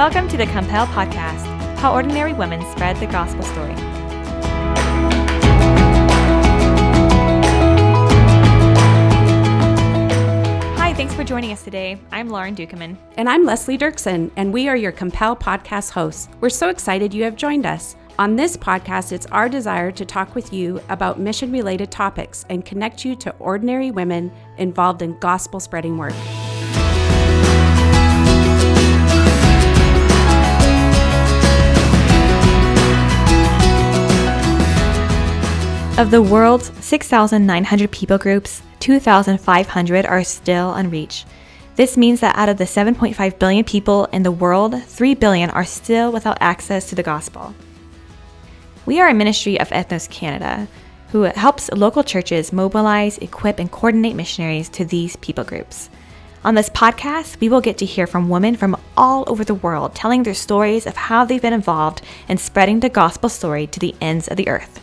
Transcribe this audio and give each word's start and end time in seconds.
Welcome 0.00 0.28
to 0.28 0.38
the 0.38 0.46
Compel 0.46 0.86
Podcast 0.86 1.44
How 1.76 1.92
Ordinary 1.92 2.32
Women 2.32 2.62
Spread 2.72 2.96
the 2.96 3.06
Gospel 3.06 3.42
Story. 3.42 3.74
Hi, 10.78 10.94
thanks 10.94 11.12
for 11.12 11.22
joining 11.22 11.52
us 11.52 11.62
today. 11.62 12.00
I'm 12.12 12.30
Lauren 12.30 12.56
Dukeman. 12.56 12.96
And 13.18 13.28
I'm 13.28 13.44
Leslie 13.44 13.76
Dirksen, 13.76 14.30
and 14.36 14.54
we 14.54 14.70
are 14.70 14.76
your 14.76 14.90
Compel 14.90 15.36
Podcast 15.36 15.90
hosts. 15.90 16.30
We're 16.40 16.48
so 16.48 16.70
excited 16.70 17.12
you 17.12 17.24
have 17.24 17.36
joined 17.36 17.66
us. 17.66 17.94
On 18.18 18.36
this 18.36 18.56
podcast, 18.56 19.12
it's 19.12 19.26
our 19.26 19.50
desire 19.50 19.92
to 19.92 20.06
talk 20.06 20.34
with 20.34 20.50
you 20.50 20.80
about 20.88 21.20
mission 21.20 21.52
related 21.52 21.90
topics 21.90 22.46
and 22.48 22.64
connect 22.64 23.04
you 23.04 23.14
to 23.16 23.34
ordinary 23.38 23.90
women 23.90 24.32
involved 24.56 25.02
in 25.02 25.18
gospel 25.18 25.60
spreading 25.60 25.98
work. 25.98 26.14
Of 36.00 36.10
the 36.10 36.22
world's 36.22 36.72
6,900 36.82 37.90
people 37.90 38.16
groups, 38.16 38.62
2,500 38.78 40.06
are 40.06 40.24
still 40.24 40.72
unreached. 40.72 41.26
This 41.76 41.98
means 41.98 42.20
that 42.20 42.36
out 42.36 42.48
of 42.48 42.56
the 42.56 42.64
7.5 42.64 43.38
billion 43.38 43.64
people 43.66 44.06
in 44.06 44.22
the 44.22 44.32
world, 44.32 44.82
3 44.82 45.14
billion 45.16 45.50
are 45.50 45.66
still 45.66 46.10
without 46.10 46.38
access 46.40 46.88
to 46.88 46.94
the 46.94 47.02
gospel. 47.02 47.54
We 48.86 48.98
are 48.98 49.08
a 49.08 49.14
ministry 49.14 49.60
of 49.60 49.68
Ethnos 49.68 50.08
Canada 50.08 50.66
who 51.08 51.24
helps 51.24 51.70
local 51.72 52.02
churches 52.02 52.50
mobilize, 52.50 53.18
equip, 53.18 53.58
and 53.58 53.70
coordinate 53.70 54.16
missionaries 54.16 54.70
to 54.70 54.86
these 54.86 55.16
people 55.16 55.44
groups. 55.44 55.90
On 56.44 56.54
this 56.54 56.70
podcast, 56.70 57.38
we 57.40 57.50
will 57.50 57.60
get 57.60 57.76
to 57.76 57.84
hear 57.84 58.06
from 58.06 58.30
women 58.30 58.56
from 58.56 58.74
all 58.96 59.24
over 59.26 59.44
the 59.44 59.52
world 59.52 59.94
telling 59.94 60.22
their 60.22 60.32
stories 60.32 60.86
of 60.86 60.96
how 60.96 61.26
they've 61.26 61.42
been 61.42 61.52
involved 61.52 62.00
in 62.26 62.38
spreading 62.38 62.80
the 62.80 62.88
gospel 62.88 63.28
story 63.28 63.66
to 63.66 63.78
the 63.78 63.94
ends 64.00 64.28
of 64.28 64.38
the 64.38 64.48
earth. 64.48 64.80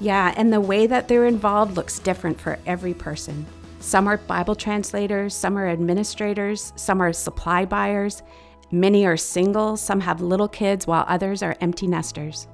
Yeah, 0.00 0.34
and 0.36 0.52
the 0.52 0.60
way 0.60 0.86
that 0.86 1.08
they're 1.08 1.26
involved 1.26 1.76
looks 1.76 1.98
different 1.98 2.40
for 2.40 2.58
every 2.66 2.94
person. 2.94 3.46
Some 3.80 4.08
are 4.08 4.16
Bible 4.16 4.54
translators, 4.54 5.34
some 5.34 5.56
are 5.56 5.68
administrators, 5.68 6.72
some 6.76 7.00
are 7.00 7.12
supply 7.12 7.64
buyers, 7.64 8.22
many 8.70 9.06
are 9.06 9.16
single, 9.16 9.76
some 9.76 10.00
have 10.00 10.20
little 10.20 10.48
kids, 10.48 10.86
while 10.86 11.04
others 11.06 11.42
are 11.42 11.56
empty 11.60 11.86
nesters. 11.86 12.48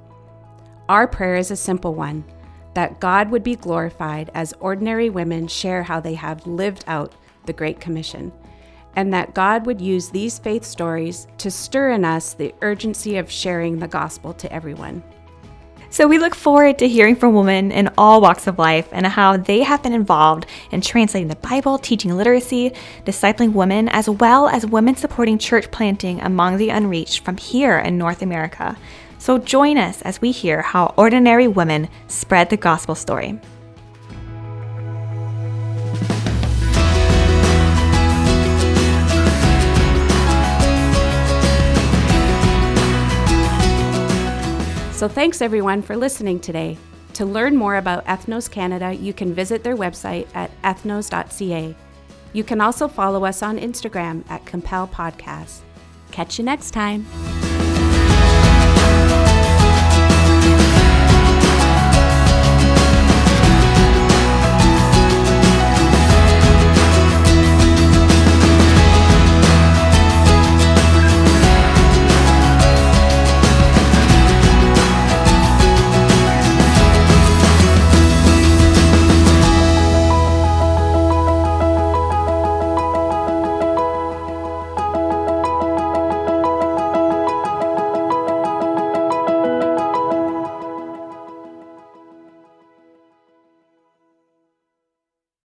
Our 0.88 1.06
prayer 1.06 1.36
is 1.36 1.50
a 1.50 1.56
simple 1.56 1.94
one 1.94 2.24
that 2.74 3.00
God 3.00 3.30
would 3.30 3.42
be 3.42 3.56
glorified 3.56 4.30
as 4.34 4.52
ordinary 4.60 5.10
women 5.10 5.46
share 5.48 5.82
how 5.82 6.00
they 6.00 6.14
have 6.14 6.46
lived 6.46 6.84
out 6.86 7.14
the 7.46 7.52
Great 7.52 7.80
Commission, 7.80 8.32
and 8.96 9.12
that 9.14 9.34
God 9.34 9.66
would 9.66 9.80
use 9.80 10.10
these 10.10 10.38
faith 10.38 10.64
stories 10.64 11.26
to 11.38 11.50
stir 11.50 11.92
in 11.92 12.04
us 12.04 12.34
the 12.34 12.54
urgency 12.60 13.16
of 13.16 13.30
sharing 13.30 13.78
the 13.78 13.88
gospel 13.88 14.34
to 14.34 14.52
everyone. 14.52 15.02
So 15.92 16.06
we 16.06 16.18
look 16.18 16.36
forward 16.36 16.78
to 16.78 16.88
hearing 16.88 17.16
from 17.16 17.34
women 17.34 17.72
in 17.72 17.90
all 17.98 18.20
walks 18.20 18.46
of 18.46 18.60
life 18.60 18.88
and 18.92 19.04
how 19.04 19.36
they 19.36 19.64
have 19.64 19.82
been 19.82 19.92
involved 19.92 20.46
in 20.70 20.80
translating 20.80 21.26
the 21.26 21.34
Bible, 21.34 21.78
teaching 21.78 22.16
literacy, 22.16 22.72
discipling 23.04 23.54
women, 23.54 23.88
as 23.88 24.08
well 24.08 24.48
as 24.48 24.64
women 24.64 24.94
supporting 24.94 25.36
church 25.36 25.68
planting 25.72 26.20
among 26.20 26.58
the 26.58 26.70
unreached 26.70 27.24
from 27.24 27.36
here 27.36 27.76
in 27.76 27.98
North 27.98 28.22
America. 28.22 28.78
So 29.18 29.38
join 29.38 29.78
us 29.78 30.00
as 30.02 30.20
we 30.20 30.30
hear 30.30 30.62
how 30.62 30.94
ordinary 30.96 31.48
women 31.48 31.88
spread 32.06 32.50
the 32.50 32.56
gospel 32.56 32.94
story. 32.94 33.40
So 45.00 45.08
thanks 45.08 45.40
everyone 45.40 45.80
for 45.80 45.96
listening 45.96 46.40
today. 46.40 46.76
To 47.14 47.24
learn 47.24 47.56
more 47.56 47.76
about 47.76 48.04
Ethnos 48.04 48.50
Canada, 48.50 48.92
you 48.92 49.14
can 49.14 49.32
visit 49.32 49.64
their 49.64 49.74
website 49.74 50.28
at 50.34 50.50
ethnos.ca. 50.60 51.74
You 52.34 52.44
can 52.44 52.60
also 52.60 52.86
follow 52.86 53.24
us 53.24 53.42
on 53.42 53.58
Instagram 53.58 54.28
at 54.28 54.44
Compel 54.44 54.86
Podcast. 54.88 55.60
Catch 56.10 56.38
you 56.38 56.44
next 56.44 56.72
time. 56.72 57.06